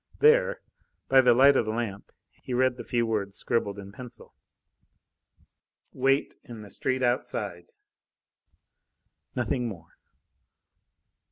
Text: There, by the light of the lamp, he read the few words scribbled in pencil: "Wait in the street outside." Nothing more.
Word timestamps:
There, 0.17 0.61
by 1.09 1.21
the 1.21 1.35
light 1.35 1.55
of 1.55 1.65
the 1.65 1.71
lamp, 1.71 2.11
he 2.41 2.55
read 2.55 2.75
the 2.75 2.83
few 2.83 3.05
words 3.05 3.37
scribbled 3.37 3.77
in 3.77 3.91
pencil: 3.91 4.33
"Wait 5.93 6.37
in 6.43 6.63
the 6.63 6.71
street 6.71 7.03
outside." 7.03 7.67
Nothing 9.35 9.67
more. 9.67 9.99